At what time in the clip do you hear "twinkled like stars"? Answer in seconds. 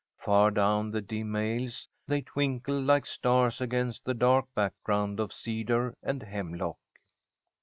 2.23-3.61